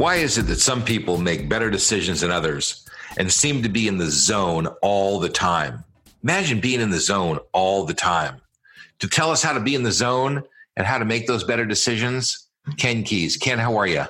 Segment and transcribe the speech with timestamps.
[0.00, 2.86] Why is it that some people make better decisions than others
[3.18, 5.84] and seem to be in the zone all the time?
[6.22, 8.40] Imagine being in the zone all the time.
[9.00, 10.42] To tell us how to be in the zone
[10.78, 12.46] and how to make those better decisions,
[12.78, 13.38] Ken Keis.
[13.38, 14.04] Ken, how are you?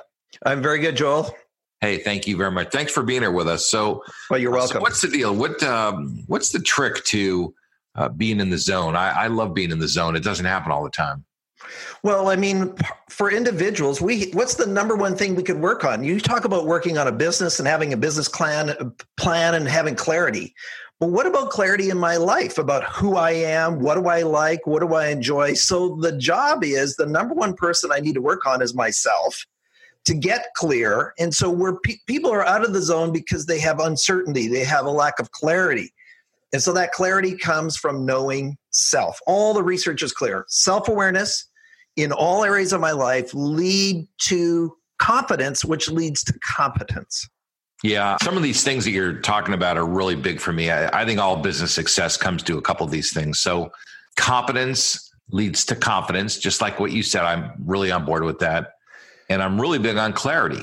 [0.45, 1.35] I'm very good, Joel.
[1.81, 2.71] Hey, thank you very much.
[2.71, 3.67] Thanks for being here with us.
[3.67, 4.75] So, well, you're welcome.
[4.75, 5.35] So what's the deal?
[5.35, 7.53] What um, what's the trick to
[7.95, 8.95] uh, being in the zone?
[8.95, 10.15] I, I love being in the zone.
[10.15, 11.25] It doesn't happen all the time.
[12.03, 12.75] Well, I mean,
[13.09, 16.03] for individuals, we what's the number one thing we could work on?
[16.03, 19.67] You talk about working on a business and having a business plan uh, plan and
[19.67, 20.53] having clarity.
[20.99, 23.79] But what about clarity in my life about who I am?
[23.79, 24.67] What do I like?
[24.67, 25.53] What do I enjoy?
[25.53, 29.47] So the job is the number one person I need to work on is myself
[30.05, 31.13] to get clear.
[31.17, 34.63] And so where pe- people are out of the zone because they have uncertainty, they
[34.63, 35.91] have a lack of clarity.
[36.53, 39.19] And so that clarity comes from knowing self.
[39.25, 40.45] All the research is clear.
[40.49, 41.47] Self awareness
[41.95, 47.27] in all areas of my life lead to confidence, which leads to competence.
[47.83, 50.69] Yeah, some of these things that you're talking about are really big for me.
[50.69, 53.39] I, I think all business success comes to a couple of these things.
[53.39, 53.71] So,
[54.17, 57.23] competence leads to confidence, just like what you said.
[57.23, 58.73] I'm really on board with that
[59.31, 60.61] and I'm really big on clarity.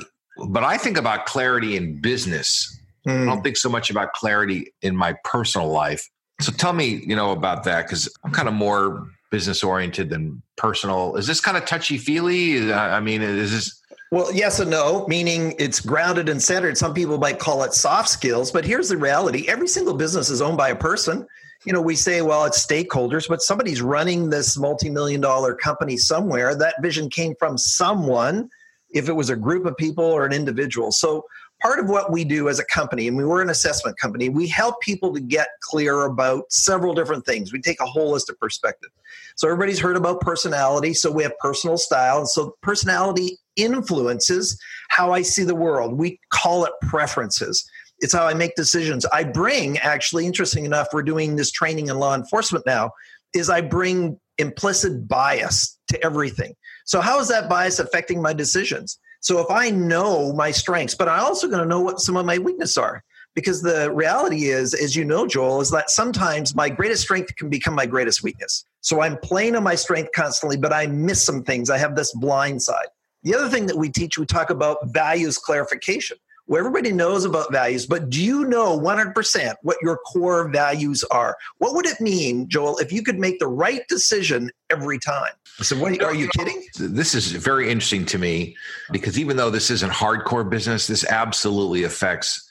[0.48, 2.78] But I think about clarity in business.
[3.06, 3.22] Mm.
[3.22, 3.42] I don't hmm.
[3.42, 6.08] think so much about clarity in my personal life.
[6.40, 10.42] So tell me, you know, about that because I'm kind of more business oriented than
[10.56, 11.16] personal.
[11.16, 12.72] Is this kind of touchy feely?
[12.72, 13.82] I mean, is this?
[14.10, 16.78] Well, yes and no, meaning it's grounded and centered.
[16.78, 20.40] Some people might call it soft skills, but here's the reality every single business is
[20.40, 21.26] owned by a person.
[21.66, 25.98] You know, we say, well, it's stakeholders, but somebody's running this multi million dollar company
[25.98, 26.54] somewhere.
[26.54, 28.48] That vision came from someone
[28.90, 30.92] if it was a group of people or an individual.
[30.92, 31.24] So
[31.60, 34.46] part of what we do as a company, and we were an assessment company, we
[34.46, 37.52] help people to get clear about several different things.
[37.52, 38.90] We take a holistic perspective.
[39.38, 40.92] So everybody's heard about personality.
[40.94, 42.18] So we have personal style.
[42.18, 45.96] And so personality influences how I see the world.
[45.96, 47.64] We call it preferences.
[48.00, 49.06] It's how I make decisions.
[49.06, 52.90] I bring, actually, interesting enough, we're doing this training in law enforcement now,
[53.32, 56.54] is I bring implicit bias to everything.
[56.84, 58.98] So, how is that bias affecting my decisions?
[59.20, 62.26] So, if I know my strengths, but I'm also going to know what some of
[62.26, 63.04] my weaknesses are,
[63.38, 67.48] because the reality is, as you know, Joel, is that sometimes my greatest strength can
[67.48, 68.64] become my greatest weakness.
[68.80, 71.70] So, I'm playing on my strength constantly, but I miss some things.
[71.70, 72.88] I have this blind side.
[73.22, 76.16] The other thing that we teach, we talk about values clarification
[76.48, 81.36] well, everybody knows about values, but do you know 100% what your core values are?
[81.58, 85.32] What would it mean, Joel, if you could make the right decision every time?
[85.60, 86.64] So, what, are you kidding?
[86.78, 88.56] This is very interesting to me
[88.92, 92.47] because even though this isn't hardcore business, this absolutely affects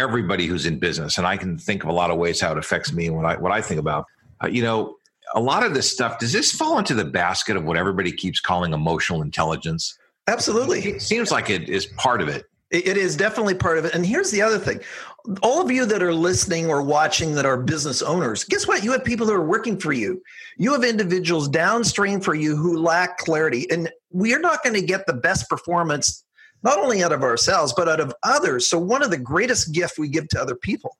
[0.00, 1.18] everybody who's in business.
[1.18, 3.26] And I can think of a lot of ways how it affects me and what
[3.26, 4.06] I, what I think about.
[4.42, 4.96] Uh, you know,
[5.34, 8.40] a lot of this stuff, does this fall into the basket of what everybody keeps
[8.40, 9.96] calling emotional intelligence?
[10.26, 10.80] Absolutely.
[10.80, 12.46] It seems like it is part of it.
[12.70, 13.94] It is definitely part of it.
[13.94, 14.80] And here's the other thing
[15.42, 18.82] all of you that are listening or watching that are business owners, guess what?
[18.84, 20.22] You have people that are working for you.
[20.56, 23.70] You have individuals downstream for you who lack clarity.
[23.70, 26.24] And we are not going to get the best performance,
[26.62, 28.68] not only out of ourselves, but out of others.
[28.68, 30.96] So, one of the greatest gifts we give to other people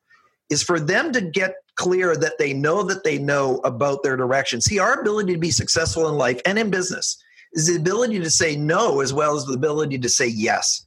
[0.49, 4.61] is for them to get clear that they know that they know about their direction.
[4.61, 7.23] See, our ability to be successful in life and in business
[7.53, 10.87] is the ability to say no as well as the ability to say yes.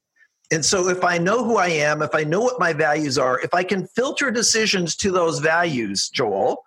[0.51, 3.39] And so, if I know who I am, if I know what my values are,
[3.39, 6.63] if I can filter decisions to those values, Joel,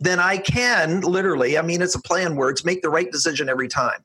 [0.00, 3.48] then I can literally, I mean, it's a play on words, make the right decision
[3.48, 4.04] every time.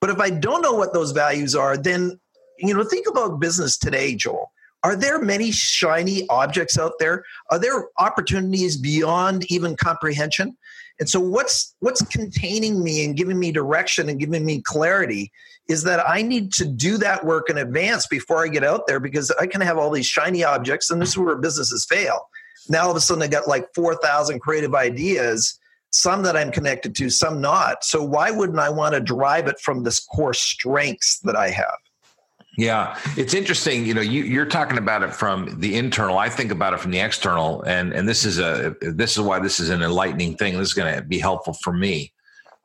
[0.00, 2.18] But if I don't know what those values are, then,
[2.68, 4.50] you know, think about business today, Joel.
[4.84, 7.24] Are there many shiny objects out there?
[7.50, 10.56] Are there opportunities beyond even comprehension?
[10.98, 15.32] And so what's what's containing me and giving me direction and giving me clarity
[15.68, 19.00] is that I need to do that work in advance before I get out there
[19.00, 22.28] because I can have all these shiny objects and this is where businesses fail.
[22.68, 25.58] Now all of a sudden I got like 4,000 creative ideas,
[25.90, 27.84] some that I'm connected to, some not.
[27.84, 31.78] So why wouldn't I want to drive it from this core strengths that I have?
[32.58, 33.86] Yeah, it's interesting.
[33.86, 36.18] You know, you, are talking about it from the internal.
[36.18, 39.38] I think about it from the external, and and this is a this is why
[39.38, 40.58] this is an enlightening thing.
[40.58, 42.12] This is going to be helpful for me.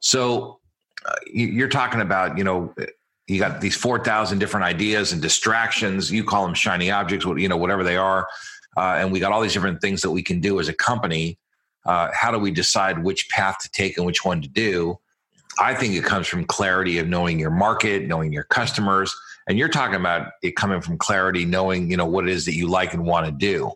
[0.02, 0.60] So,
[1.06, 2.74] uh, you're talking about you know
[3.28, 6.12] you got these four thousand different ideas and distractions.
[6.12, 8.28] You call them shiny objects, you know, whatever they are,
[8.76, 11.38] uh, and we got all these different things that we can do as a company.
[11.86, 15.00] Uh, how do we decide which path to take and which one to do?
[15.62, 19.16] I think it comes from clarity of knowing your market, knowing your customers
[19.48, 22.56] and you're talking about it coming from clarity knowing you know what it is that
[22.56, 23.72] you like and want to do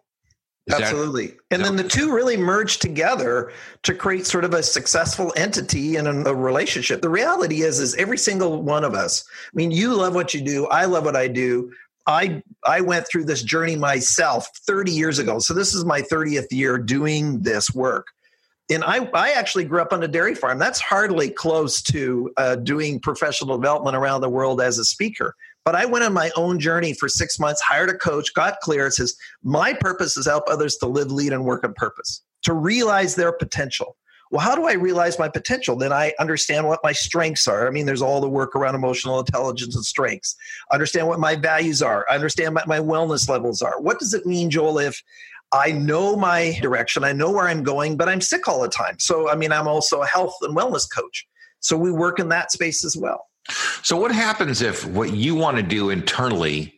[0.67, 1.27] is Absolutely.
[1.27, 3.51] That, and then the two really merge together
[3.83, 7.01] to create sort of a successful entity and a, a, relationship.
[7.01, 10.41] The reality is, is every single one of us, I mean, you love what you
[10.41, 10.67] do.
[10.67, 11.71] I love what I do.
[12.07, 15.39] I, I went through this journey myself 30 years ago.
[15.39, 18.07] So this is my 30th year doing this work.
[18.69, 20.57] And I, I actually grew up on a dairy farm.
[20.57, 25.35] That's hardly close to uh, doing professional development around the world as a speaker.
[25.63, 28.87] But I went on my own journey for six months, hired a coach, got clear.
[28.87, 32.53] It says, My purpose is help others to live, lead, and work on purpose, to
[32.53, 33.95] realize their potential.
[34.31, 35.75] Well, how do I realize my potential?
[35.75, 37.67] Then I understand what my strengths are.
[37.67, 40.37] I mean, there's all the work around emotional intelligence and strengths.
[40.71, 42.05] Understand what my values are.
[42.09, 43.79] I understand what my wellness levels are.
[43.81, 45.03] What does it mean, Joel, if
[45.51, 48.97] I know my direction, I know where I'm going, but I'm sick all the time?
[48.99, 51.27] So, I mean, I'm also a health and wellness coach.
[51.59, 53.27] So we work in that space as well.
[53.83, 56.77] So, what happens if what you want to do internally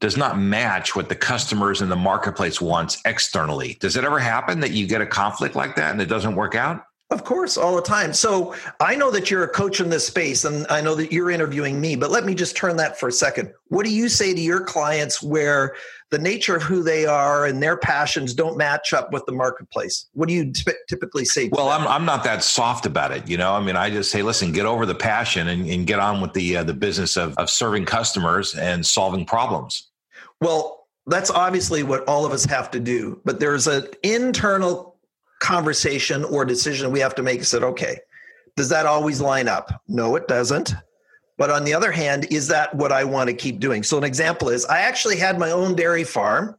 [0.00, 3.76] does not match what the customers in the marketplace wants externally?
[3.80, 6.54] Does it ever happen that you get a conflict like that and it doesn't work
[6.54, 6.84] out?
[7.10, 8.12] Of course, all the time.
[8.12, 11.30] So I know that you're a coach in this space and I know that you're
[11.30, 13.50] interviewing me, but let me just turn that for a second.
[13.68, 15.74] What do you say to your clients where
[16.10, 20.06] the nature of who they are and their passions don't match up with the marketplace?
[20.12, 21.48] What do you t- typically say?
[21.50, 23.26] well, I'm, I'm not that soft about it.
[23.26, 26.00] You know, I mean, I just say, listen, get over the passion and, and get
[26.00, 29.88] on with the, uh, the business of, of serving customers and solving problems.
[30.42, 34.87] Well, that's obviously what all of us have to do, but there's an internal
[35.40, 37.98] conversation or decision we have to make said okay
[38.58, 39.84] does that always line up?
[39.86, 40.74] No it doesn't.
[41.36, 43.84] But on the other hand is that what i want to keep doing?
[43.84, 46.56] So an example is i actually had my own dairy farm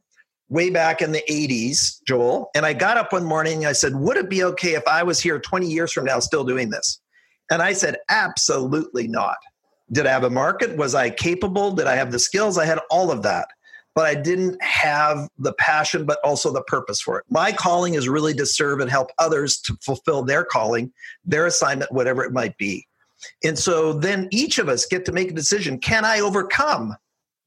[0.48, 3.94] way back in the 80s joel and i got up one morning and i said
[3.94, 7.00] would it be okay if i was here 20 years from now still doing this?
[7.50, 9.36] And i said absolutely not.
[9.92, 10.78] Did i have a market?
[10.78, 11.70] Was i capable?
[11.72, 12.56] Did i have the skills?
[12.56, 13.48] I had all of that
[13.94, 17.24] but I didn't have the passion, but also the purpose for it.
[17.28, 20.92] My calling is really to serve and help others to fulfill their calling,
[21.24, 22.86] their assignment, whatever it might be.
[23.44, 26.96] And so then each of us get to make a decision can I overcome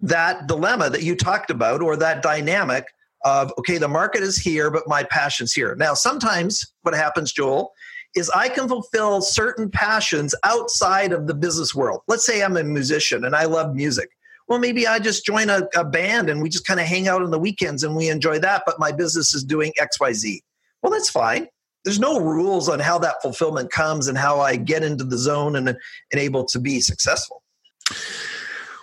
[0.01, 2.85] that dilemma that you talked about or that dynamic
[3.23, 5.75] of, okay, the market is here, but my passion's here?
[5.75, 7.71] Now, sometimes what happens, Joel,
[8.15, 12.01] is I can fulfill certain passions outside of the business world.
[12.07, 14.09] Let's say I'm a musician and I love music
[14.47, 17.21] well, maybe I just join a, a band and we just kind of hang out
[17.21, 20.41] on the weekends and we enjoy that, but my business is doing XYZ.
[20.81, 21.47] Well, that's fine.
[21.85, 25.55] There's no rules on how that fulfillment comes and how I get into the zone
[25.55, 25.77] and, and
[26.13, 27.41] able to be successful.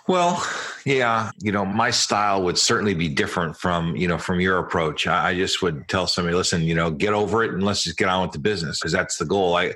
[0.07, 0.45] Well,
[0.83, 5.07] yeah, you know, my style would certainly be different from, you know, from your approach.
[5.07, 7.97] I, I just would tell somebody, listen, you know, get over it and let's just
[7.97, 9.55] get on with the business because that's the goal.
[9.55, 9.73] I,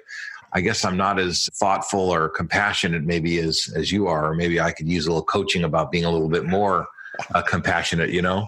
[0.56, 4.32] I guess I'm not as thoughtful or compassionate maybe as as you are.
[4.32, 6.88] Or maybe I could use a little coaching about being a little bit more
[7.36, 8.10] uh, compassionate.
[8.10, 8.48] You know.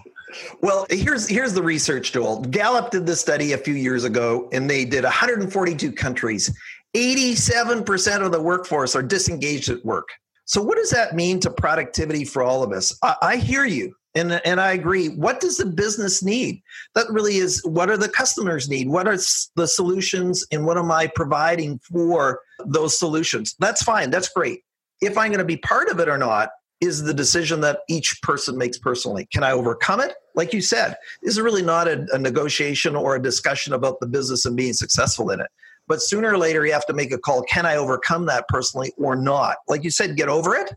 [0.62, 2.40] Well, here's here's the research, Joel.
[2.40, 6.50] Gallup did this study a few years ago, and they did 142 countries.
[6.96, 10.08] 87% of the workforce are disengaged at work.
[10.46, 12.98] So, what does that mean to productivity for all of us?
[13.02, 13.94] I, I hear you.
[14.18, 15.08] And, and I agree.
[15.08, 16.62] What does the business need?
[16.94, 18.88] That really is what are the customers need?
[18.88, 19.16] What are
[19.56, 23.54] the solutions and what am I providing for those solutions?
[23.58, 24.10] That's fine.
[24.10, 24.60] That's great.
[25.00, 28.20] If I'm going to be part of it or not is the decision that each
[28.22, 29.26] person makes personally.
[29.32, 30.14] Can I overcome it?
[30.34, 34.06] Like you said, this is really not a, a negotiation or a discussion about the
[34.06, 35.48] business and being successful in it.
[35.88, 37.42] But sooner or later, you have to make a call.
[37.44, 39.56] Can I overcome that personally or not?
[39.68, 40.72] Like you said, get over it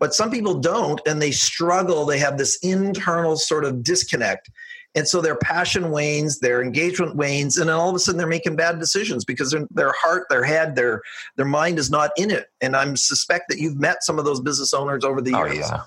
[0.00, 4.50] but some people don't and they struggle they have this internal sort of disconnect
[4.96, 8.26] And so their passion wanes, their engagement wanes, and then all of a sudden they're
[8.26, 11.02] making bad decisions because their heart, their head, their
[11.36, 12.46] their mind is not in it.
[12.60, 15.70] And I'm suspect that you've met some of those business owners over the years.
[15.70, 15.82] Oh yeah.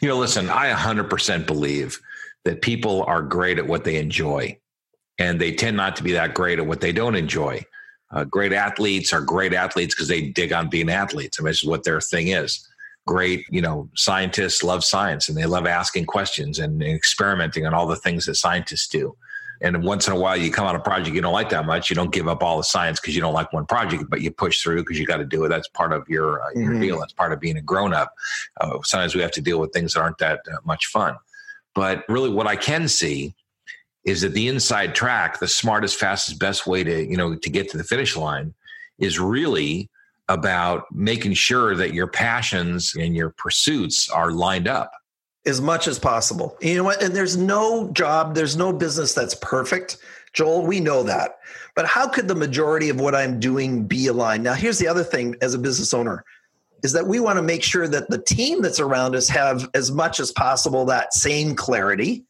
[0.00, 2.00] You know, listen, I 100% believe
[2.44, 4.58] that people are great at what they enjoy,
[5.18, 7.64] and they tend not to be that great at what they don't enjoy.
[8.10, 11.38] Uh, great athletes are great athletes because they dig on being athletes.
[11.38, 12.66] I mean, this is what their thing is
[13.06, 17.86] great, you know, scientists love science and they love asking questions and, experimenting on all
[17.86, 19.16] the things that scientists do.
[19.62, 21.90] And once in a while, you come on a project you don't like that much.
[21.90, 24.30] You don't give up all the science because you don't like one project, but you
[24.30, 25.48] push through because you got to do it.
[25.48, 26.80] That's part of your uh, your mm-hmm.
[26.80, 26.98] deal.
[26.98, 28.14] That's part of being a grown up.
[28.58, 31.14] Uh, sometimes we have to deal with things that aren't that uh, much fun.
[31.74, 33.34] But really, what I can see
[34.04, 37.68] is that the inside track, the smartest, fastest, best way to you know to get
[37.70, 38.54] to the finish line,
[38.98, 39.90] is really
[40.30, 44.92] about making sure that your passions and your pursuits are lined up
[45.44, 46.56] as much as possible.
[46.60, 47.02] You know what?
[47.02, 49.98] And there's no job, there's no business that's perfect.
[50.32, 51.38] Joel, we know that.
[51.74, 54.44] But how could the majority of what I'm doing be aligned?
[54.44, 56.24] Now, here's the other thing as a business owner
[56.84, 59.90] is that we want to make sure that the team that's around us have as
[59.90, 62.24] much as possible that same clarity.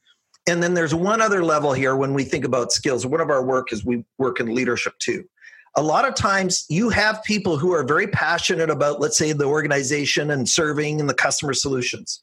[0.48, 3.04] And then there's one other level here when we think about skills.
[3.04, 5.24] One of our work is we work in leadership too
[5.76, 9.44] a lot of times you have people who are very passionate about, let's say, the
[9.44, 12.22] organization and serving and the customer solutions.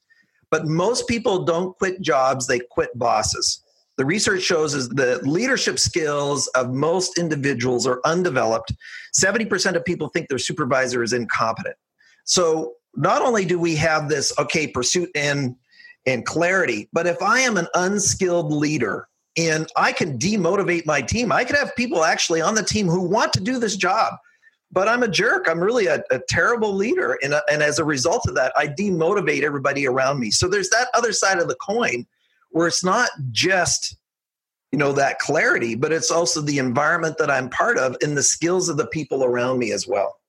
[0.51, 3.63] But most people don't quit jobs, they quit bosses.
[3.97, 8.73] The research shows is the leadership skills of most individuals are undeveloped.
[9.19, 11.75] 70% of people think their supervisor is incompetent.
[12.23, 15.55] So not only do we have this, okay, pursuit and
[16.05, 21.31] and clarity, but if I am an unskilled leader and I can demotivate my team.
[21.31, 24.15] I could have people actually on the team who want to do this job,
[24.71, 25.47] but I'm a jerk.
[25.47, 27.17] I'm really a, a terrible leader.
[27.21, 30.31] And, uh, and as a result of that, I demotivate everybody around me.
[30.31, 32.05] So there's that other side of the coin
[32.51, 33.97] where it's not just
[34.71, 38.23] you know that clarity but it's also the environment that i'm part of and the
[38.23, 40.19] skills of the people around me as well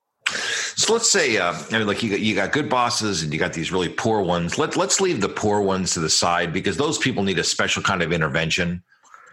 [0.79, 3.38] so let's say, uh, I mean, like you got, you got good bosses and you
[3.38, 4.59] got these really poor ones.
[4.59, 7.83] Let, let's leave the poor ones to the side because those people need a special
[7.83, 8.83] kind of intervention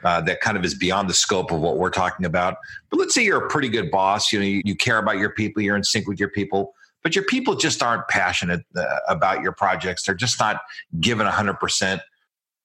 [0.04, 2.58] uh, that kind of is beyond the scope of what we're talking about.
[2.90, 4.32] But let's say you're a pretty good boss.
[4.32, 5.62] You know, you, you care about your people.
[5.62, 6.74] You're in sync with your people.
[7.04, 10.04] But your people just aren't passionate uh, about your projects.
[10.04, 10.62] They're just not
[11.00, 12.00] given 100%.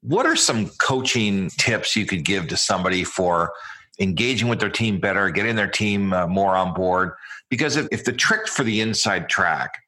[0.03, 3.53] What are some coaching tips you could give to somebody for
[3.99, 7.13] engaging with their team better, getting their team uh, more on board?
[7.51, 9.83] Because if, if the trick for the inside track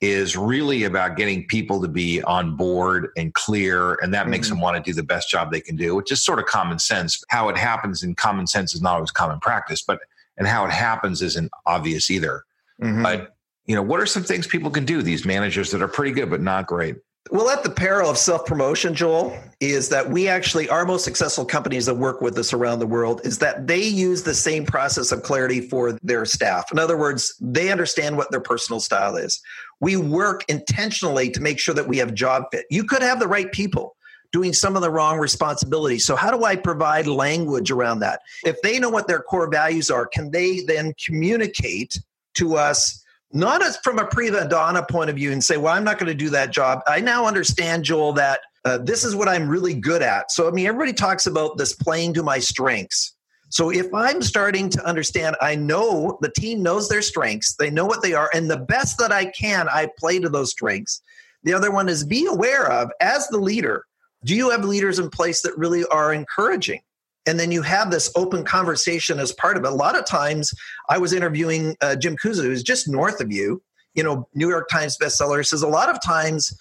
[0.00, 4.30] is really about getting people to be on board and clear and that mm-hmm.
[4.30, 6.46] makes them want to do the best job they can do which is sort of
[6.46, 9.98] common sense how it happens in common sense is not always common practice but
[10.36, 12.44] and how it happens isn't obvious either
[12.80, 13.02] mm-hmm.
[13.02, 13.34] but
[13.66, 16.30] you know what are some things people can do these managers that are pretty good
[16.30, 16.96] but not great
[17.30, 21.44] well, at the peril of self promotion, Joel, is that we actually, our most successful
[21.44, 25.12] companies that work with us around the world, is that they use the same process
[25.12, 26.70] of clarity for their staff.
[26.72, 29.40] In other words, they understand what their personal style is.
[29.80, 32.66] We work intentionally to make sure that we have job fit.
[32.70, 33.96] You could have the right people
[34.32, 36.04] doing some of the wrong responsibilities.
[36.04, 38.20] So, how do I provide language around that?
[38.44, 42.00] If they know what their core values are, can they then communicate
[42.34, 43.04] to us?
[43.32, 46.08] Not as from a prima donna point of view and say, well, I'm not going
[46.08, 46.80] to do that job.
[46.86, 50.32] I now understand, Joel, that uh, this is what I'm really good at.
[50.32, 53.14] So, I mean, everybody talks about this playing to my strengths.
[53.50, 57.86] So if I'm starting to understand, I know the team knows their strengths, they know
[57.86, 61.00] what they are, and the best that I can, I play to those strengths.
[61.44, 63.86] The other one is be aware of, as the leader,
[64.24, 66.80] do you have leaders in place that really are encouraging?
[67.28, 69.68] And then you have this open conversation as part of it.
[69.68, 70.50] A lot of times,
[70.88, 74.70] I was interviewing uh, Jim Kouzes, who's just north of you, you know, New York
[74.70, 76.56] Times bestseller, says a lot of times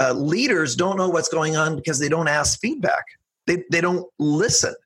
[0.00, 3.02] uh, leaders don't know what's going on because they don't ask feedback.
[3.48, 4.76] They, they don't listen.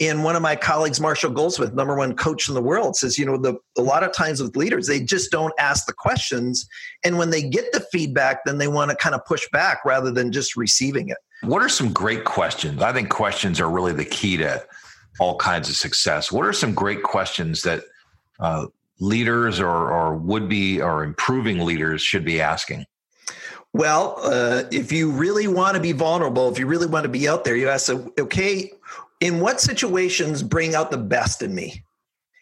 [0.00, 3.24] And one of my colleagues, Marshall Goldsmith, number one coach in the world, says, you
[3.24, 6.66] know, the, a lot of times with leaders, they just don't ask the questions.
[7.04, 10.10] And when they get the feedback, then they want to kind of push back rather
[10.10, 11.18] than just receiving it.
[11.42, 12.82] What are some great questions?
[12.82, 14.64] I think questions are really the key to
[15.18, 16.30] all kinds of success.
[16.30, 17.84] What are some great questions that
[18.38, 18.66] uh,
[19.00, 22.84] leaders or, or would be or improving leaders should be asking?
[23.72, 27.28] Well, uh, if you really want to be vulnerable, if you really want to be
[27.28, 28.70] out there, you ask, okay,
[29.20, 31.82] in what situations bring out the best in me?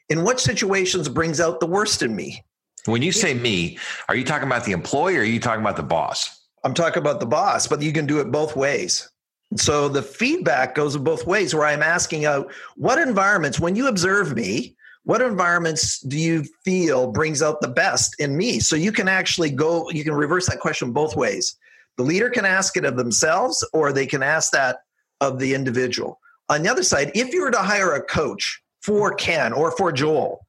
[0.09, 2.45] In what situations brings out the worst in me?
[2.87, 3.78] When you say me,
[4.09, 6.40] are you talking about the employee or are you talking about the boss?
[6.64, 9.11] I'm talking about the boss, but you can do it both ways.
[9.57, 14.35] So the feedback goes both ways where I'm asking out what environments, when you observe
[14.37, 18.61] me, what environments do you feel brings out the best in me?
[18.61, 21.57] So you can actually go, you can reverse that question both ways.
[21.97, 24.79] The leader can ask it of themselves or they can ask that
[25.21, 26.21] of the individual.
[26.49, 29.93] on the other side, if you were to hire a coach for Ken or for
[29.93, 30.47] Joel,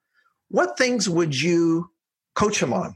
[0.49, 1.89] what things would you
[2.35, 2.95] coach him on?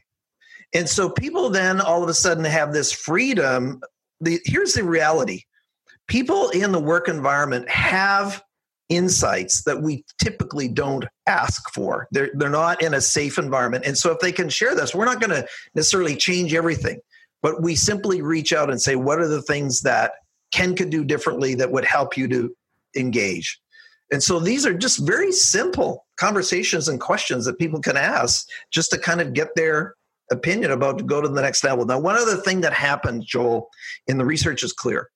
[0.74, 3.81] And so people then all of a sudden have this freedom.
[4.22, 5.43] The, here's the reality
[6.07, 8.43] people in the work environment have
[8.89, 12.07] insights that we typically don't ask for.
[12.12, 13.86] They're, they're not in a safe environment.
[13.86, 17.00] And so if they can share this, we're not going to necessarily change everything,
[17.41, 20.12] but we simply reach out and say, what are the things that
[20.51, 22.55] Ken could do differently that would help you to
[22.95, 23.60] engage?
[24.12, 28.91] And so these are just very simple conversations and questions that people can ask just
[28.91, 29.95] to kind of get their
[30.32, 31.86] opinion about to go to the next level.
[31.86, 33.70] Now, one other thing that happens, Joel,
[34.08, 35.10] in the research is clear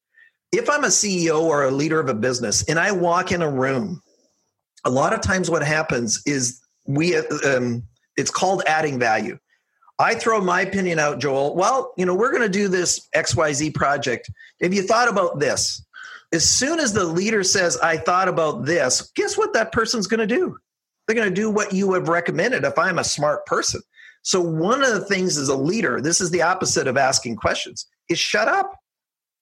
[0.51, 3.50] if I'm a CEO or a leader of a business and I walk in a
[3.50, 4.01] room,
[4.86, 7.84] a lot of times what happens is we um,
[8.18, 9.38] it's called adding value.
[10.00, 11.56] I throw my opinion out, Joel.
[11.56, 14.32] Well, you know, we're going to do this XYZ project.
[14.62, 15.86] Have you thought about this?
[16.32, 20.25] As soon as the leader says, I thought about this, guess what that person's going
[20.25, 20.56] to do?
[21.06, 23.82] They're going to do what you have recommended if I'm a smart person.
[24.22, 27.88] So, one of the things as a leader, this is the opposite of asking questions,
[28.10, 28.76] is shut up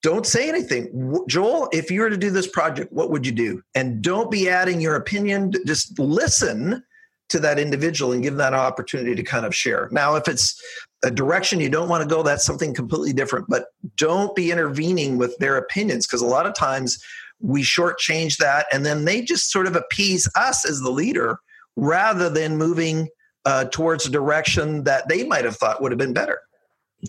[0.03, 1.19] don't say anything.
[1.27, 3.61] Joel, if you were to do this project, what would you do?
[3.75, 5.53] And don't be adding your opinion.
[5.65, 6.83] Just listen
[7.29, 9.89] to that individual and give that opportunity to kind of share.
[9.91, 10.61] Now, if it's
[11.03, 13.47] a direction you don't want to go, that's something completely different.
[13.49, 13.65] But
[13.97, 17.03] don't be intervening with their opinions because a lot of times
[17.39, 21.39] we shortchange that and then they just sort of appease us as the leader
[21.75, 23.09] rather than moving
[23.47, 26.39] uh, towards a direction that they might have thought would have been better.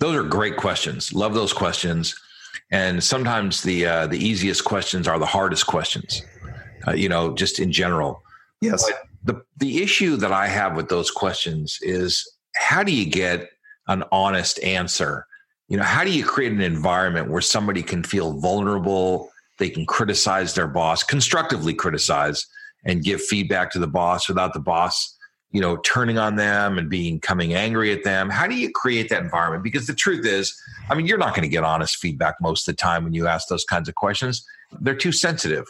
[0.01, 1.13] Those are great questions.
[1.13, 2.15] Love those questions
[2.71, 6.23] and sometimes the uh, the easiest questions are the hardest questions
[6.87, 8.23] uh, you know just in general
[8.61, 13.07] yes but the the issue that i have with those questions is how do you
[13.07, 13.49] get
[13.89, 15.27] an honest answer
[15.69, 19.87] you know how do you create an environment where somebody can feel vulnerable they can
[19.87, 22.47] criticize their boss constructively criticize
[22.85, 25.17] and give feedback to the boss without the boss
[25.51, 28.31] you know turning on them and being coming angry at them.
[28.31, 29.63] How do you create that environment?
[29.65, 32.75] Because the truth is i mean you're not going to get honest feedback most of
[32.75, 34.47] the time when you ask those kinds of questions.
[34.81, 35.67] They're too sensitive.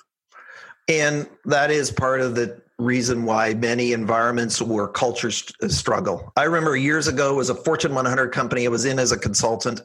[0.89, 6.33] And that is part of the reason why many environments where cultures uh, struggle.
[6.37, 8.65] I remember years ago was a fortune 100 company.
[8.65, 9.83] I was in as a consultant.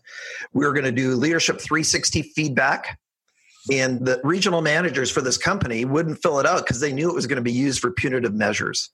[0.53, 2.99] We were going to do leadership 360 feedback
[3.71, 7.15] and the regional managers for this company wouldn't fill it out because they knew it
[7.15, 8.89] was going to be used for punitive measures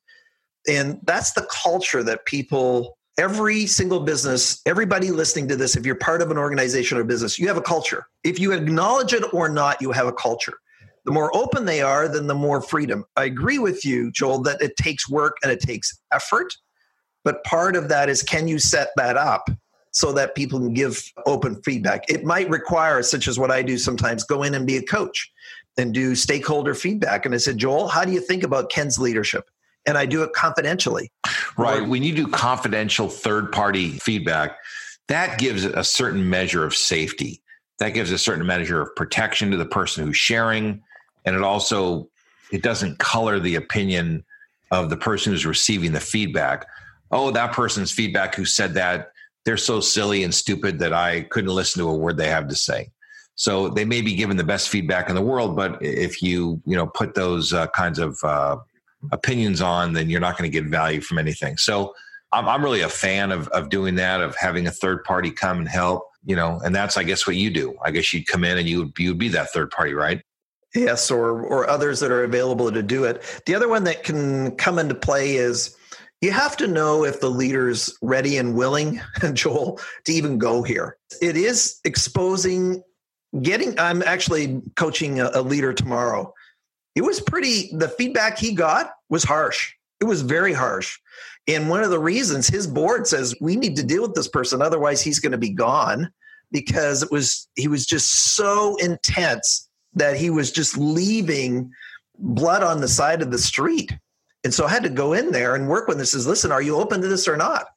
[0.68, 5.96] and that's the culture that people, every single business, everybody listening to this, if you're
[5.96, 8.06] part of an organization or business, you have a culture.
[8.24, 10.54] If you acknowledge it or not, you have a culture.
[11.06, 13.06] The more open they are, then the more freedom.
[13.16, 16.54] I agree with you, Joel, that it takes work and it takes effort.
[17.24, 19.50] But part of that is can you set that up
[19.92, 22.10] so that people can give open feedback?
[22.10, 25.32] It might require, such as what I do sometimes, go in and be a coach
[25.78, 27.26] and do stakeholder feedback.
[27.26, 29.50] And I said, Joel, how do you think about Ken's leadership?
[29.86, 31.12] And I do it confidentially.
[31.58, 31.88] Right.
[31.88, 34.58] When you do confidential third party feedback,
[35.08, 37.42] that gives a certain measure of safety.
[37.80, 40.84] That gives a certain measure of protection to the person who's sharing.
[41.26, 42.10] And it also
[42.52, 44.24] it doesn't color the opinion
[44.72, 46.66] of the person who's receiving the feedback.
[47.12, 49.12] Oh, that person's feedback who said that,
[49.46, 52.56] they're so silly and stupid that I couldn't listen to a word they have to
[52.56, 52.92] say.
[53.36, 56.76] So they may be given the best feedback in the world, but if you you
[56.76, 58.58] know put those uh, kinds of uh,
[59.12, 61.58] opinions on, then you're not going to get value from anything.
[61.58, 61.94] So
[62.32, 65.60] I'm, I'm really a fan of, of doing that, of having a third party come
[65.60, 67.76] and help, you know, and that's, I guess, what you do.
[67.84, 70.22] I guess you'd come in and you would, you would be that third party, right?
[70.76, 73.24] Yes, or or others that are available to do it.
[73.48, 75.76] The other one that can come into play is
[76.22, 79.02] you have to know if the leader's ready and willing,
[79.34, 80.98] Joel, to even go here.
[81.24, 82.84] It is exposing,
[83.42, 83.80] getting.
[83.80, 86.34] I'm actually coaching a, a leader tomorrow
[87.00, 89.74] it was pretty the feedback he got was harsh.
[90.02, 91.00] It was very harsh.
[91.48, 94.62] And one of the reasons his board says we need to deal with this person
[94.62, 96.12] otherwise he's going to be gone
[96.52, 101.72] because it was he was just so intense that he was just leaving
[102.18, 103.98] blood on the side of the street.
[104.44, 106.62] And so i had to go in there and work with this says listen are
[106.62, 107.68] you open to this or not?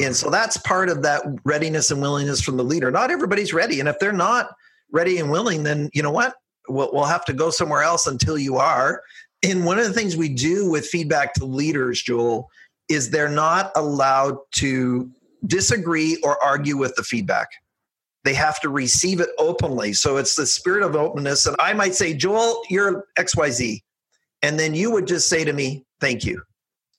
[0.00, 2.90] And so that's part of that readiness and willingness from the leader.
[2.90, 3.78] Not everybody's ready.
[3.78, 4.48] And if they're not
[4.90, 6.34] ready and willing then you know what
[6.68, 9.02] we'll, we'll have to go somewhere else until you are.
[9.42, 12.48] And one of the things we do with feedback to leaders, Joel,
[12.88, 15.10] is they're not allowed to
[15.46, 17.48] disagree or argue with the feedback.
[18.24, 19.92] They have to receive it openly.
[19.92, 21.46] So it's the spirit of openness.
[21.46, 23.82] And I might say, Joel, you're XYZ.
[24.42, 26.42] And then you would just say to me, thank you.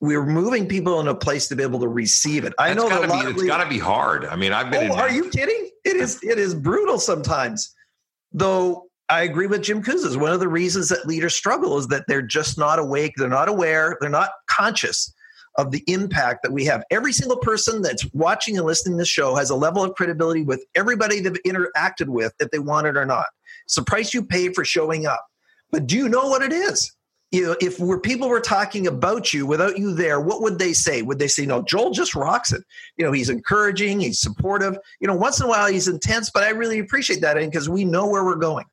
[0.01, 2.53] We're moving people in a place to be able to receive it.
[2.59, 4.25] I That's know gotta be, it's got to be hard.
[4.25, 4.91] I mean, I've been.
[4.91, 5.69] Oh, are you kidding?
[5.83, 6.19] It is.
[6.21, 7.73] It is brutal sometimes.
[8.31, 10.17] Though I agree with Jim Kouzes.
[10.17, 13.47] One of the reasons that leaders struggle is that they're just not awake, they're not
[13.47, 15.13] aware, they're not conscious
[15.57, 16.83] of the impact that we have.
[16.91, 20.43] Every single person that's watching and listening to this show has a level of credibility
[20.43, 23.27] with everybody they've interacted with, if they want it or not.
[23.65, 25.25] It's the price you pay for showing up.
[25.71, 26.91] But do you know what it is?
[27.31, 30.73] You know, if were people were talking about you without you there, what would they
[30.73, 31.01] say?
[31.01, 32.63] Would they say, "No, Joel just rocks it"?
[32.97, 34.77] You know, he's encouraging, he's supportive.
[34.99, 37.83] You know, once in a while he's intense, but I really appreciate that because we
[37.83, 38.65] know where we're going.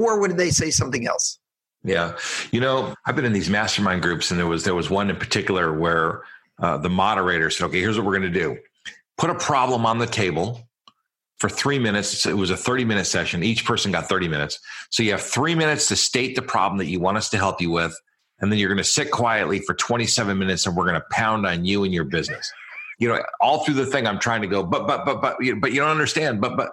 [0.00, 1.38] Or would they say something else?
[1.82, 2.16] Yeah,
[2.52, 5.16] you know, I've been in these mastermind groups, and there was there was one in
[5.16, 6.22] particular where
[6.58, 8.58] uh, the moderator said, "Okay, here's what we're going to do:
[9.16, 10.60] put a problem on the table
[11.40, 12.26] for three minutes.
[12.26, 13.42] It was a 30 minute session.
[13.42, 14.60] Each person got 30 minutes.
[14.90, 17.60] So you have three minutes to state the problem that you want us to help
[17.60, 17.98] you with.
[18.40, 21.46] And then you're going to sit quietly for 27 minutes and we're going to pound
[21.46, 22.52] on you and your business.
[22.98, 25.72] You know, all through the thing, I'm trying to go, but, but, but, but, but
[25.72, 26.42] you don't understand.
[26.42, 26.72] But, but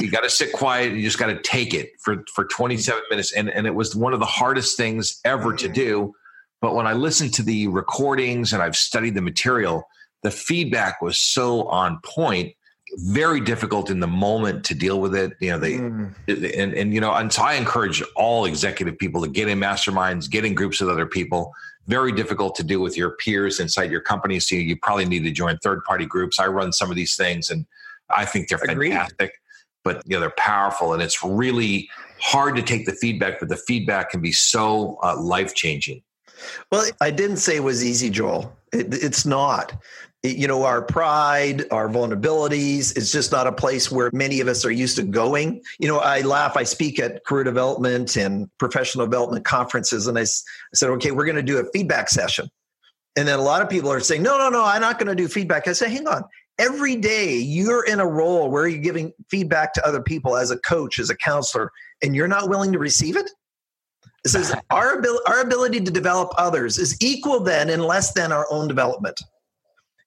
[0.00, 0.92] you got to sit quiet.
[0.92, 3.32] You just got to take it for, for 27 minutes.
[3.32, 6.14] And, and it was one of the hardest things ever to do.
[6.60, 9.86] But when I listened to the recordings and I've studied the material,
[10.22, 12.54] the feedback was so on point
[12.96, 15.32] very difficult in the moment to deal with it.
[15.40, 16.14] You know, they mm.
[16.28, 20.30] and and you know, and so I encourage all executive people to get in masterminds,
[20.30, 21.52] get in groups with other people.
[21.86, 24.40] Very difficult to do with your peers inside your company.
[24.40, 26.38] So you probably need to join third party groups.
[26.38, 27.66] I run some of these things, and
[28.14, 28.92] I think they're Agreed.
[28.92, 29.34] fantastic.
[29.84, 31.88] But you know, they're powerful, and it's really
[32.20, 33.38] hard to take the feedback.
[33.40, 36.02] But the feedback can be so uh, life changing.
[36.72, 38.56] Well, I didn't say it was easy, Joel.
[38.72, 39.72] It, it's not
[40.24, 44.64] you know our pride our vulnerabilities it's just not a place where many of us
[44.64, 49.04] are used to going you know i laugh i speak at career development and professional
[49.04, 50.26] development conferences and i, I
[50.72, 52.48] said okay we're going to do a feedback session
[53.16, 55.14] and then a lot of people are saying no no no i'm not going to
[55.14, 56.24] do feedback i say hang on
[56.58, 60.58] every day you're in a role where you're giving feedback to other people as a
[60.58, 61.70] coach as a counselor
[62.02, 63.30] and you're not willing to receive it
[64.24, 68.32] it says our, abil- our ability to develop others is equal then and less than
[68.32, 69.20] our own development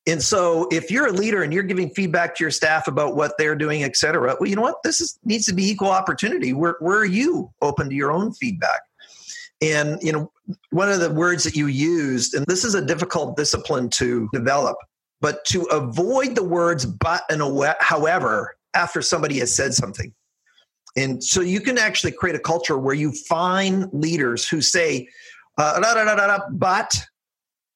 [0.07, 3.33] and so if you're a leader and you're giving feedback to your staff about what
[3.37, 4.81] they're doing, et cetera, well, you know what?
[4.81, 6.53] This is, needs to be equal opportunity.
[6.53, 8.79] Where, where are you open to your own feedback?
[9.61, 10.31] And, you know,
[10.69, 14.77] one of the words that you used, and this is a difficult discipline to develop,
[15.21, 17.41] but to avoid the words but and
[17.79, 20.13] however after somebody has said something.
[20.95, 25.07] And so you can actually create a culture where you find leaders who say,
[25.57, 26.99] uh, da, da, da, but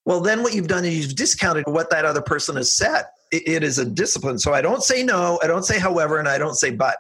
[0.06, 3.04] well, then what you've done is you've discounted what that other person has said.
[3.32, 4.40] it, it is a discipline.
[4.40, 6.98] So I don't say no, I don't say however, and I don't say but.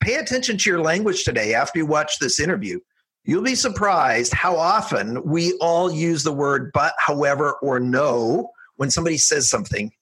[0.00, 2.80] Pay attention to your language today after you watch this interview.
[3.24, 8.90] You'll be surprised how often we all use the word but, however, or no when
[8.90, 9.92] somebody says something.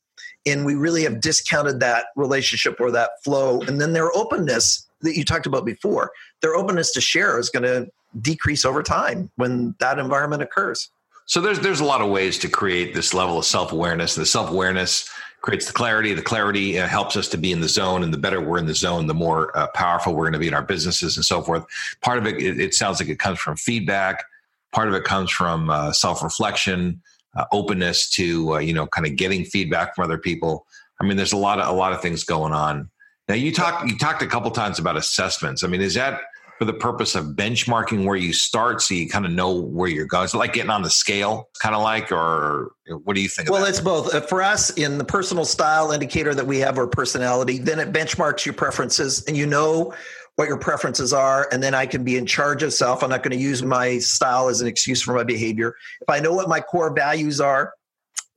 [0.47, 3.61] And we really have discounted that relationship or that flow.
[3.63, 6.13] And then their openness that you talked about before,
[6.43, 10.91] their openness to share is going to decrease over time when that environment occurs.
[11.27, 14.15] So there's there's a lot of ways to create this level of self awareness.
[14.15, 15.11] The self awareness
[15.41, 16.15] creates the clarity.
[16.15, 18.67] The clarity uh, helps us to be in the zone, and the better we're in
[18.67, 21.43] the zone, the more uh, powerful we're going to be in our businesses and so
[21.43, 21.67] forth.
[22.01, 24.25] Part of it, it, it sounds like it comes from feedback.
[24.73, 27.03] Part of it comes from uh, self reflection,
[27.39, 30.67] uh, openness to uh, you know, kind of getting feedback from other people.
[31.01, 32.91] I mean, there's a lot of a lot of things going on.
[33.29, 35.63] Now, you talked you talked a couple times about assessments.
[35.63, 36.23] I mean, is that
[36.59, 40.07] for the purpose of benchmarking where you start so you kind of know where you're
[40.07, 40.25] going.
[40.25, 42.73] It's like getting on the scale, kind of like, or
[43.05, 43.49] what do you think?
[43.49, 44.13] Well, it's both.
[44.13, 47.93] Uh, for us, in the personal style indicator that we have or personality, then it
[47.93, 49.95] benchmarks your preferences and you know
[50.39, 51.49] what your preferences are.
[51.51, 53.03] And then I can be in charge of self.
[53.03, 55.75] I'm not going to use my style as an excuse for my behavior.
[56.01, 57.75] If I know what my core values are,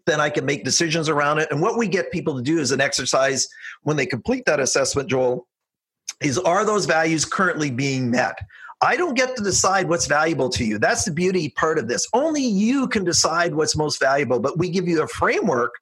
[0.07, 1.49] then I can make decisions around it.
[1.51, 3.47] And what we get people to do is an exercise
[3.83, 5.45] when they complete that assessment, Joel,
[6.21, 8.35] is are those values currently being met?
[8.81, 10.79] I don't get to decide what's valuable to you.
[10.79, 12.07] That's the beauty part of this.
[12.13, 15.75] Only you can decide what's most valuable, but we give you a framework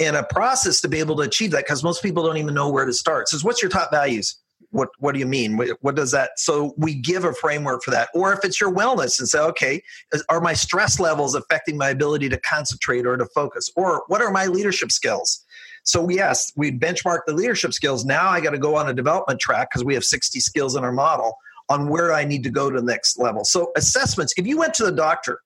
[0.00, 2.68] and a process to be able to achieve that because most people don't even know
[2.68, 3.28] where to start.
[3.28, 4.41] So, what's your top values?
[4.72, 5.56] What What do you mean?
[5.80, 6.38] What does that?
[6.38, 8.08] So, we give a framework for that.
[8.14, 9.82] Or if it's your wellness and say, okay,
[10.28, 13.70] are my stress levels affecting my ability to concentrate or to focus?
[13.76, 15.44] Or what are my leadership skills?
[15.84, 18.04] So yes, we benchmark the leadership skills.
[18.04, 20.84] Now I got to go on a development track because we have 60 skills in
[20.84, 21.36] our model
[21.68, 23.44] on where I need to go to the next level.
[23.44, 25.40] So assessments, if you went to the doctor,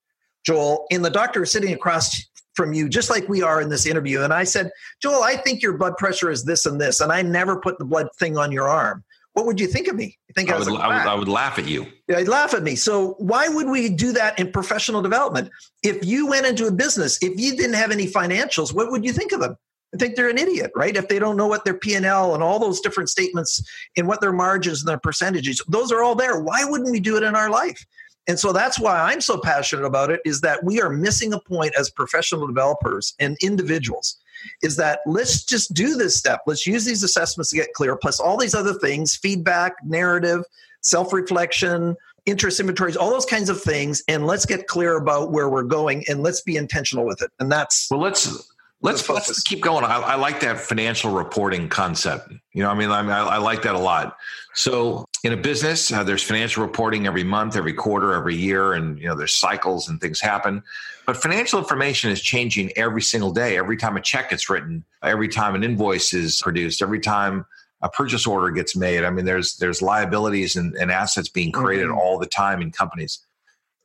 [0.45, 3.87] Joel, and the doctor is sitting across from you, just like we are in this
[3.87, 7.13] interview, and I said, Joel, I think your blood pressure is this and this, and
[7.13, 9.05] I never put the blood thing on your arm.
[9.37, 10.17] What would you think of me?
[10.29, 11.13] You think I, I would, I, would, ah.
[11.13, 11.87] I would laugh at you.
[12.09, 12.75] Yeah, I'd laugh at me.
[12.75, 15.51] So why would we do that in professional development?
[15.83, 19.13] If you went into a business, if you didn't have any financials, what would you
[19.13, 19.55] think of them?
[19.95, 20.97] I think they're an idiot, right?
[20.97, 23.63] If they don't know what their P&L and all those different statements
[23.99, 26.41] and what their margins and their percentages, those are all there.
[26.41, 27.85] Why wouldn't we do it in our life?
[28.27, 31.41] And so that's why I'm so passionate about it is that we are missing a
[31.41, 34.17] point as professional developers and individuals
[34.63, 36.43] is that let's just do this step.
[36.47, 40.45] Let's use these assessments to get clear, plus all these other things feedback, narrative,
[40.81, 44.03] self reflection, interest inventories, all those kinds of things.
[44.09, 47.31] And let's get clear about where we're going and let's be intentional with it.
[47.39, 48.53] And that's well, let's.
[48.83, 49.85] Let's, let's keep going.
[49.85, 52.31] I, I, like that financial reporting concept.
[52.53, 54.17] You know, I mean, I, mean, I, I like that a lot.
[54.55, 58.99] So, in a business, uh, there's financial reporting every month, every quarter, every year, and
[58.99, 60.63] you know, there's cycles and things happen.
[61.07, 63.57] But financial information is changing every single day.
[63.57, 67.47] Every time a check gets written, every time an invoice is produced, every time
[67.83, 69.05] a purchase order gets made.
[69.05, 71.99] I mean, there's there's liabilities and, and assets being created mm-hmm.
[71.99, 73.21] all the time in companies.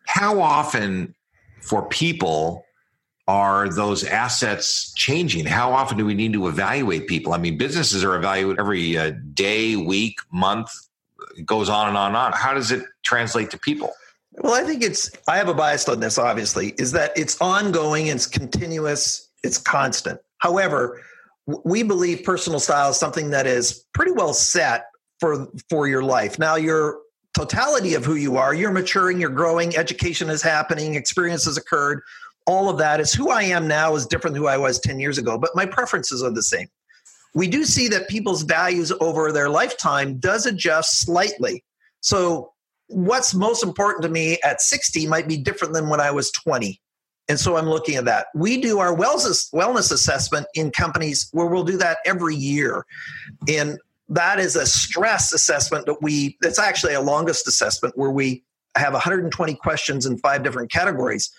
[0.06, 1.16] How often
[1.62, 2.66] for people
[3.28, 5.46] are those assets changing?
[5.46, 7.34] How often do we need to evaluate people?
[7.34, 10.70] I mean, businesses are evaluated every uh, day, week, month,
[11.38, 12.34] it goes on and on and on.
[12.34, 13.94] How does it translate to people?
[14.34, 18.08] Well, I think it's, I have a bias on this, obviously, is that it's ongoing,
[18.08, 20.20] it's continuous, it's constant.
[20.38, 21.02] However,
[21.46, 24.86] we believe personal style is something that is pretty well set
[25.20, 26.40] for for your life.
[26.40, 27.00] Now, your
[27.34, 32.02] totality of who you are, you're maturing, you're growing, education is happening, experience has occurred.
[32.52, 35.00] All of that is who I am now is different than who I was 10
[35.00, 36.68] years ago, but my preferences are the same.
[37.34, 41.64] We do see that people's values over their lifetime does adjust slightly.
[42.02, 42.52] So
[42.88, 46.82] what's most important to me at 60 might be different than when I was 20.
[47.30, 48.28] And so I'm looking at that.
[48.36, 52.86] We do our wellness, wellness assessment in companies where we'll do that every year.
[53.48, 58.44] And that is a stress assessment that we, it's actually a longest assessment where we
[58.76, 61.32] have 120 questions in five different categories.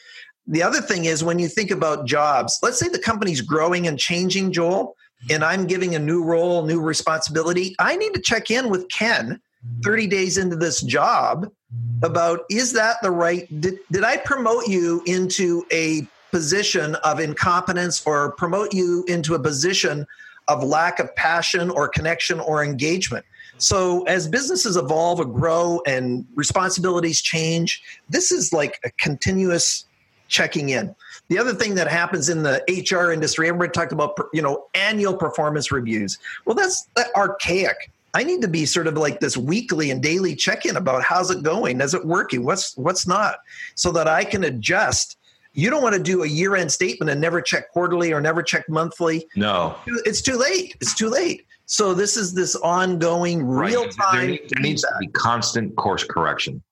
[0.46, 3.98] The other thing is when you think about jobs, let's say the company's growing and
[3.98, 5.35] changing, Joel, mm-hmm.
[5.35, 7.74] and I'm giving a new role, new responsibility.
[7.78, 9.81] I need to check in with Ken mm-hmm.
[9.83, 12.05] 30 days into this job mm-hmm.
[12.05, 18.02] about is that the right did, did i promote you into a position of incompetence
[18.07, 20.07] or promote you into a position
[20.48, 23.24] of lack of passion or connection or engagement?
[23.59, 29.85] So as businesses evolve and grow and responsibilities change this is like a continuous
[30.32, 30.94] checking in
[31.28, 35.14] the other thing that happens in the hr industry everybody talked about you know annual
[35.14, 39.90] performance reviews well that's uh, archaic I need to be sort of like this weekly
[39.90, 41.80] and daily check-in about how's it going?
[41.80, 42.44] Is it working?
[42.44, 43.36] What's what's not?
[43.74, 45.16] So that I can adjust.
[45.54, 48.68] You don't want to do a year-end statement and never check quarterly or never check
[48.68, 49.26] monthly.
[49.36, 49.76] No.
[49.86, 50.76] It's too late.
[50.80, 51.46] It's too late.
[51.66, 54.28] So this is this ongoing real time.
[54.28, 56.62] There, there needs to be constant course correction.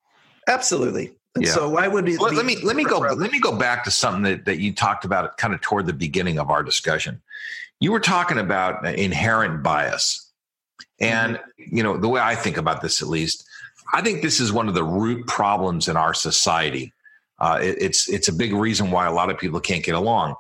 [0.48, 1.12] Absolutely.
[1.36, 1.52] And yeah.
[1.52, 3.90] so why would it well, let me let me go let me go back to
[3.90, 7.22] something that, that you talked about kind of toward the beginning of our discussion.
[7.78, 10.30] You were talking about inherent bias
[11.00, 11.76] and, mm-hmm.
[11.76, 13.46] you know, the way I think about this, at least,
[13.92, 16.92] I think this is one of the root problems in our society.
[17.38, 20.34] Uh, it, it's it's a big reason why a lot of people can't get along.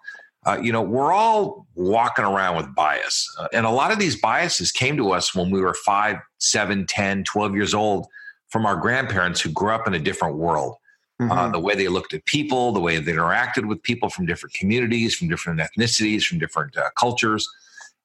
[0.46, 3.34] Uh, you know, we're all walking around with bias.
[3.38, 6.86] Uh, and a lot of these biases came to us when we were 5, 7,
[6.86, 8.06] 10, 12 years old
[8.48, 10.76] from our grandparents who grew up in a different world.
[11.20, 11.52] Uh, mm-hmm.
[11.52, 15.14] the way they looked at people, the way they interacted with people from different communities,
[15.14, 17.46] from different ethnicities, from different uh, cultures.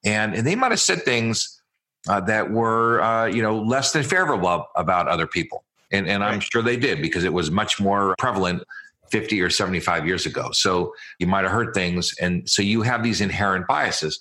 [0.03, 1.61] And, and they might have said things
[2.07, 5.63] uh, that were uh, you know less than favorable about other people.
[5.91, 8.63] And, and i'm sure they did because it was much more prevalent
[9.11, 10.49] 50 or 75 years ago.
[10.51, 14.19] So you might have heard things and so you have these inherent biases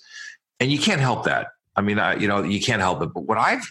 [0.59, 1.47] and you can't help that.
[1.75, 3.13] I mean I, you know you can't help it.
[3.13, 3.69] But what i've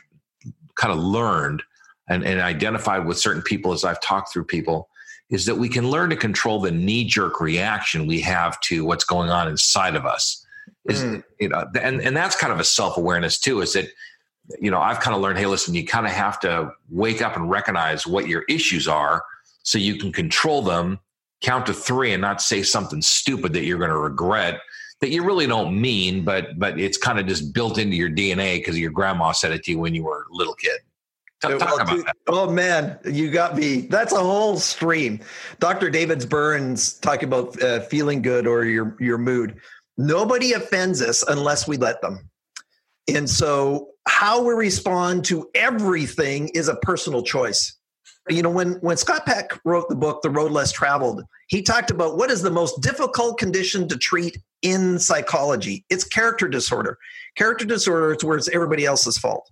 [0.74, 1.62] kind of learned
[2.08, 4.88] and, and identified with certain people as i've talked through people
[5.34, 9.30] is that we can learn to control the knee-jerk reaction we have to what's going
[9.30, 10.46] on inside of us
[10.88, 11.22] is mm.
[11.40, 13.86] you know and and that's kind of a self-awareness too is that
[14.60, 17.34] you know i've kind of learned hey listen you kind of have to wake up
[17.36, 19.24] and recognize what your issues are
[19.64, 21.00] so you can control them
[21.40, 24.60] count to three and not say something stupid that you're going to regret
[25.00, 28.58] that you really don't mean but but it's kind of just built into your dna
[28.58, 30.78] because your grandma said it to you when you were a little kid
[31.48, 33.82] Talk, talk well, dude, oh man, you got me.
[33.82, 35.20] That's a whole stream.
[35.60, 35.90] Dr.
[35.90, 39.60] David Burns talking about uh, feeling good or your your mood.
[39.96, 42.28] Nobody offends us unless we let them.
[43.12, 47.76] And so, how we respond to everything is a personal choice.
[48.28, 51.90] You know, when, when Scott Peck wrote the book, The Road Less Traveled, he talked
[51.90, 55.84] about what is the most difficult condition to treat in psychology.
[55.90, 56.98] It's character disorder.
[57.36, 59.50] Character disorder is where it's everybody else's fault.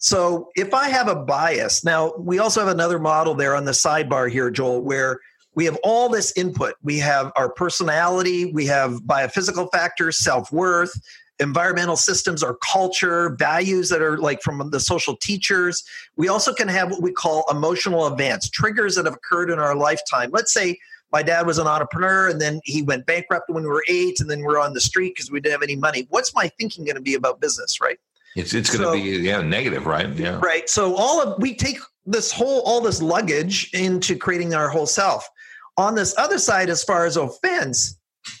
[0.00, 3.72] So if I have a bias, now we also have another model there on the
[3.72, 5.20] sidebar here, Joel, where
[5.54, 6.74] we have all this input.
[6.82, 10.98] We have our personality, we have biophysical factors, self worth,
[11.38, 15.84] environmental systems, our culture, values that are like from the social teachers.
[16.16, 19.74] We also can have what we call emotional events, triggers that have occurred in our
[19.76, 20.30] lifetime.
[20.32, 20.78] Let's say
[21.12, 24.30] my dad was an entrepreneur and then he went bankrupt when we were eight and
[24.30, 26.06] then we're on the street because we didn't have any money.
[26.08, 27.98] What's my thinking going to be about business, right?
[28.36, 30.08] It's it's going to so, be yeah negative, right?
[30.14, 30.68] Yeah, right.
[30.68, 35.28] So all of we take this whole all this luggage into creating our whole self.
[35.76, 37.98] On this other side, as far as offense,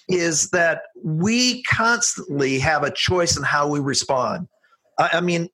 [0.08, 4.46] is that we constantly have a choice in how we respond.
[4.98, 5.48] I, I mean,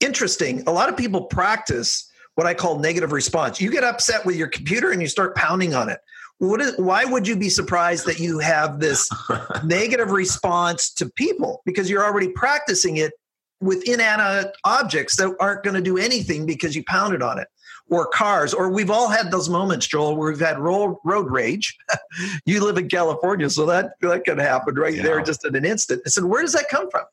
[0.00, 0.62] interesting.
[0.66, 3.60] A lot of people practice what I call negative response.
[3.60, 5.98] You get upset with your computer and you start pounding on it.
[6.38, 9.08] What is, why would you be surprised that you have this
[9.64, 11.62] negative response to people?
[11.66, 13.12] Because you're already practicing it
[13.60, 17.48] with inanimate objects that aren't going to do anything because you pounded on it.
[17.90, 21.76] Or cars or we've all had those moments joel where we've had road, road rage.
[22.44, 25.02] You live in california so that that can happen right yeah.
[25.02, 26.02] there just in an instant.
[26.04, 27.04] I said where does that come from?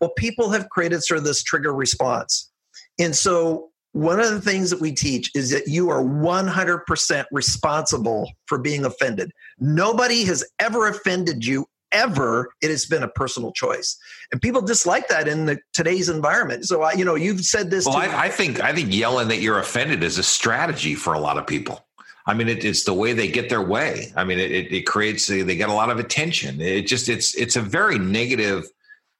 [0.00, 2.50] Well people have created sort of this trigger response.
[2.98, 8.30] And so one of the things that we teach is that you are 100% responsible
[8.46, 9.30] for being offended.
[9.58, 13.98] Nobody has ever offended you ever it has been a personal choice.
[14.30, 16.66] And people dislike that in the today's environment.
[16.66, 19.40] So i you know you've said this well I, I, think i think yelling that
[19.40, 21.84] you're offended is a strategy for a lot of people.
[22.26, 24.12] I mean it, it's the way they get their way.
[24.16, 26.60] I mean it, it, it creates they get a lot of attention.
[26.60, 28.64] It just it's it's a very negative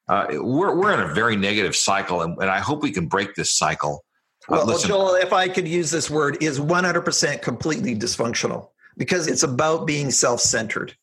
[0.09, 3.35] uh, we're, we're in a very negative cycle and, and i hope we can break
[3.35, 4.05] this cycle.
[4.49, 9.27] Uh, well, well joel if i could use this word is 100% completely dysfunctional because
[9.27, 10.95] it's about being self-centered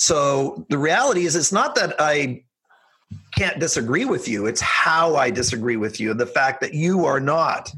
[0.00, 2.42] so the reality is, it's not that I
[3.36, 6.14] can't disagree with you, it's how I disagree with you.
[6.14, 7.70] The fact that you are not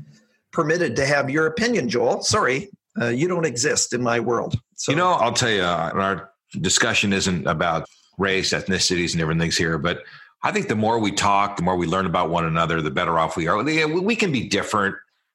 [0.52, 2.22] permitted to have your opinion, Joel.
[2.22, 4.54] Sorry, uh, you don't exist in my world.
[4.76, 6.30] So, you know, I'll tell you, uh, our
[6.60, 10.04] discussion isn't about race, ethnicities, and everything's here, but
[10.44, 13.18] I think the more we talk, the more we learn about one another, the better
[13.18, 13.60] off we are.
[13.60, 14.94] We can be different,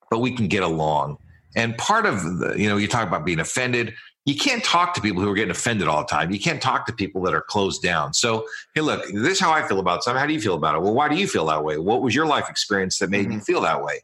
[0.10, 1.18] but we can get along.
[1.54, 3.94] And part of the, you know, you talk about being offended
[4.28, 6.32] you can't talk to people who are getting offended all the time.
[6.32, 8.14] You can't talk to people that are closed down.
[8.14, 10.20] So, hey, look, this is how I feel about something.
[10.20, 10.82] How do you feel about it?
[10.82, 11.78] Well, why do you feel that way?
[11.78, 13.36] What was your life experience that made mm-hmm.
[13.36, 14.02] you feel that way?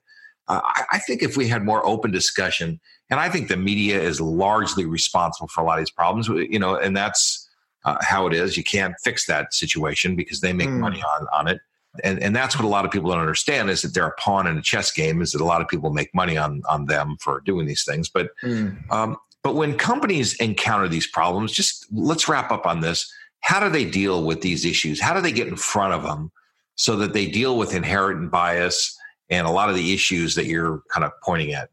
[0.47, 4.01] Uh, I, I, think if we had more open discussion, and I think the media
[4.01, 7.49] is largely responsible for a lot of these problems, you know, and that's
[7.83, 8.55] uh, how it is.
[8.55, 10.79] You can't fix that situation because they make mm.
[10.79, 11.59] money on, on it.
[12.01, 14.47] And, and that's what a lot of people don't understand is that they're a pawn
[14.47, 17.17] in a chess game is that a lot of people make money on, on them
[17.19, 18.09] for doing these things.
[18.09, 18.89] But mm.
[18.89, 23.13] um, but when companies encounter these problems, just let's wrap up on this.
[23.41, 25.01] How do they deal with these issues?
[25.01, 26.31] How do they get in front of them
[26.75, 28.97] so that they deal with inherent bias
[29.29, 31.69] and a lot of the issues that you're kind of pointing at?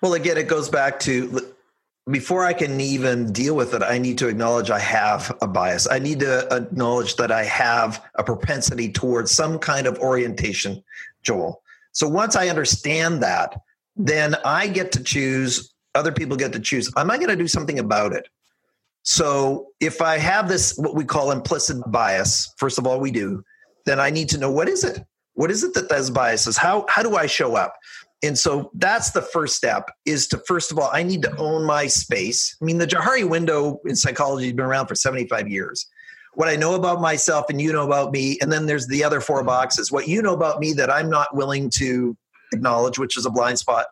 [0.00, 1.54] Well, again, it goes back to
[2.10, 5.88] before I can even deal with it, I need to acknowledge I have a bias.
[5.90, 10.84] I need to acknowledge that I have a propensity towards some kind of orientation,
[11.22, 11.62] Joel.
[11.92, 13.58] So once I understand that,
[13.96, 16.90] then I get to choose other people get to choose.
[16.96, 18.28] Am I going to do something about it?
[19.02, 23.44] So if I have this, what we call implicit bias, first of all, we do,
[23.84, 25.04] then I need to know what is it?
[25.34, 26.56] What is it that those biases?
[26.56, 27.76] How, how do I show up?
[28.22, 31.64] And so that's the first step is to, first of all, I need to own
[31.64, 32.56] my space.
[32.60, 35.86] I mean, the Johari window in psychology has been around for 75 years.
[36.32, 39.20] What I know about myself and you know about me, and then there's the other
[39.20, 39.92] four boxes.
[39.92, 42.16] What you know about me that I'm not willing to
[42.52, 43.86] acknowledge, which is a blind spot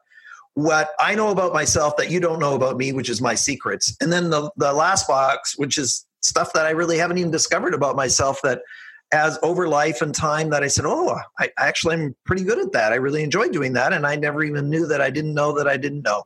[0.55, 3.97] what I know about myself that you don't know about me, which is my secrets.
[4.01, 7.75] And then the, the last box, which is stuff that I really haven't even discovered
[7.75, 8.62] about myself that
[9.12, 12.73] as over life and time that I said, oh, I actually I'm pretty good at
[12.73, 12.93] that.
[12.93, 13.93] I really enjoy doing that.
[13.93, 16.25] And I never even knew that I didn't know that I didn't know.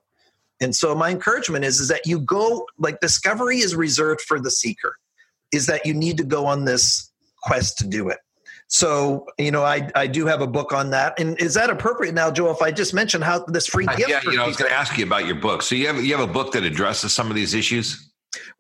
[0.61, 4.51] And so my encouragement is, is that you go like discovery is reserved for the
[4.51, 4.97] seeker,
[5.53, 7.13] is that you need to go on this
[7.43, 8.19] quest to do it.
[8.69, 11.19] So, you know, I, I do have a book on that.
[11.21, 14.09] And is that appropriate now, Joe, if I just mention how this free gift?
[14.09, 15.63] Yeah, you know, I was going to ask you about your book.
[15.63, 18.11] So you have, you have a book that addresses some of these issues?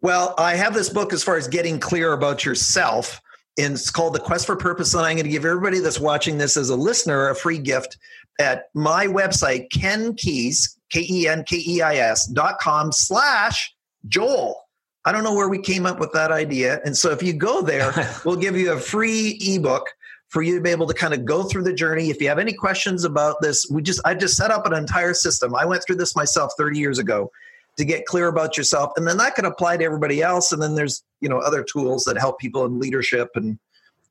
[0.02, 3.20] Well, I have this book as far as getting clear about yourself.
[3.58, 4.94] And it's called The Quest for Purpose.
[4.94, 7.98] And I'm going to give everybody that's watching this as a listener a free gift
[8.38, 13.74] at my website, Ken Keis, K-E-N-K-E-I-S dot com slash
[14.08, 14.65] Joel.
[15.06, 16.80] I don't know where we came up with that idea.
[16.84, 17.92] And so if you go there,
[18.24, 19.88] we'll give you a free ebook
[20.28, 22.10] for you to be able to kind of go through the journey.
[22.10, 25.14] If you have any questions about this, we just I just set up an entire
[25.14, 25.54] system.
[25.54, 27.30] I went through this myself 30 years ago
[27.76, 28.92] to get clear about yourself.
[28.96, 30.50] And then that can apply to everybody else.
[30.50, 33.58] And then there's, you know, other tools that help people in leadership and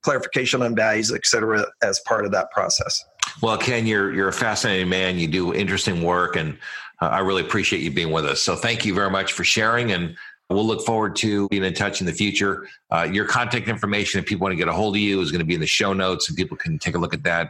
[0.01, 3.03] clarification on values, et cetera, as part of that process.
[3.41, 5.19] Well, Ken, you're you're a fascinating man.
[5.19, 6.57] You do interesting work, and
[7.01, 8.39] uh, I really appreciate you being with us.
[8.39, 9.91] So, thank you very much for sharing.
[9.91, 10.15] And
[10.49, 12.67] We'll look forward to being in touch in the future.
[12.91, 15.39] Uh, your contact information, if people want to get a hold of you, is going
[15.39, 17.49] to be in the show notes, and people can take a look at that.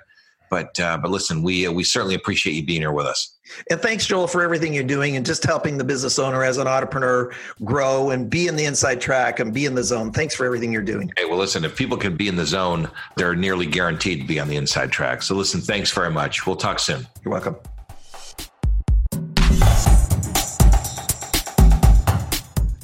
[0.49, 3.35] But uh, but listen, we uh, we certainly appreciate you being here with us.
[3.69, 6.67] And thanks, Joel, for everything you're doing and just helping the business owner as an
[6.67, 7.33] entrepreneur
[7.63, 10.11] grow and be in the inside track and be in the zone.
[10.11, 11.11] Thanks for everything you're doing.
[11.17, 14.39] Hey, well, listen, if people can be in the zone, they're nearly guaranteed to be
[14.39, 15.21] on the inside track.
[15.21, 16.45] So listen, thanks very much.
[16.47, 17.05] We'll talk soon.
[17.23, 17.57] You're welcome.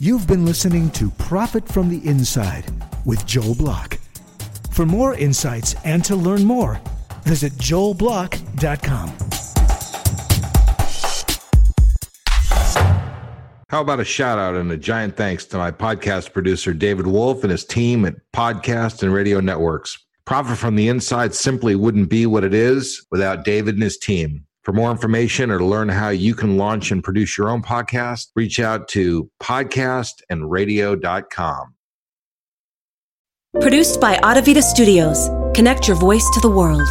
[0.01, 2.65] You've been listening to Profit from the Inside
[3.05, 3.99] with Joel Block.
[4.71, 6.81] For more insights and to learn more,
[7.21, 9.09] visit joelblock.com.
[13.69, 17.43] How about a shout out and a giant thanks to my podcast producer, David Wolf,
[17.43, 20.03] and his team at Podcast and Radio Networks.
[20.25, 24.47] Profit from the Inside simply wouldn't be what it is without David and his team.
[24.63, 28.27] For more information or to learn how you can launch and produce your own podcast,
[28.35, 31.75] reach out to podcastandradio.com.
[33.59, 35.29] Produced by Audavita Studios.
[35.53, 36.87] Connect your voice to the world.